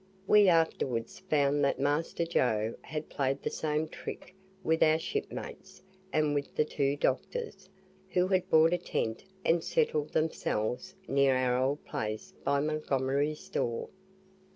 We 0.25 0.47
afterwards 0.49 1.19
found 1.19 1.63
that 1.63 1.79
Master 1.79 2.25
Joe 2.25 2.73
had 2.81 3.07
played 3.07 3.43
the 3.43 3.51
same 3.51 3.87
trick 3.87 4.33
with 4.63 4.81
our 4.81 4.97
shipmates 4.97 5.83
and 6.11 6.33
with 6.33 6.55
the 6.55 6.65
two 6.65 6.95
doctors, 6.95 7.69
who 8.09 8.27
had 8.29 8.49
bought 8.49 8.73
a 8.73 8.79
tent 8.79 9.23
and 9.45 9.63
settled 9.63 10.09
themselves 10.13 10.95
near 11.07 11.35
our 11.35 11.55
old 11.63 11.85
place 11.85 12.33
by 12.43 12.59
Montgomery's 12.61 13.41
store. 13.41 13.89